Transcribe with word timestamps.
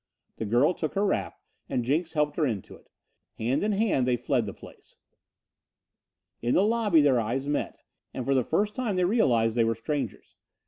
The 0.37 0.45
girl 0.47 0.73
took 0.73 0.95
her 0.95 1.05
wrap 1.05 1.35
and 1.69 1.83
Jenks 1.85 2.13
helped 2.13 2.35
her 2.37 2.45
into 2.47 2.73
it. 2.73 2.89
Hand 3.37 3.63
in 3.63 3.73
hand 3.73 4.07
they 4.07 4.17
fled 4.17 4.47
the 4.47 4.51
place. 4.53 4.97
In 6.41 6.55
the 6.55 6.65
lobby 6.65 7.01
their 7.01 7.19
eyes 7.19 7.47
met, 7.47 7.81
and 8.11 8.25
for 8.25 8.33
the 8.33 8.43
first 8.43 8.73
time 8.73 8.95
they 8.95 9.05
realized 9.05 9.55
they 9.55 9.63
were 9.63 9.75
strangers. 9.75 10.33